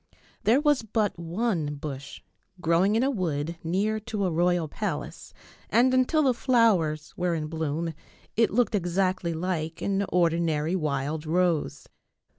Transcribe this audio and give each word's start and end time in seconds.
There 0.45 0.59
was 0.59 0.81
but 0.81 1.19
one 1.19 1.75
bush 1.75 2.23
growing 2.59 2.95
in 2.95 3.03
a 3.03 3.11
wood 3.11 3.57
near 3.63 3.99
to 3.99 4.25
a 4.25 4.31
royal 4.31 4.67
palace, 4.67 5.31
and 5.69 5.93
until 5.93 6.23
the 6.23 6.33
flowers 6.33 7.13
were 7.15 7.35
in 7.35 7.45
bloom 7.45 7.93
it 8.35 8.49
looked 8.49 8.73
exactly 8.73 9.35
like 9.35 9.79
an 9.83 10.03
ordinary 10.09 10.75
wild 10.75 11.27
rose. 11.27 11.85